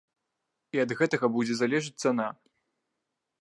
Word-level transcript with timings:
І 0.77 0.81
ад 0.83 0.93
гэтага 1.01 1.29
будзе 1.35 1.59
залежыць 1.61 1.95
цана. 2.05 2.27